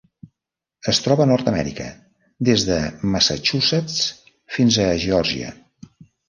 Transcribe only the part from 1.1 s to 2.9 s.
a Nord-amèrica: des de